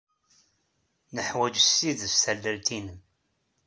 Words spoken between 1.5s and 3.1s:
s tidet tallalt-nnem.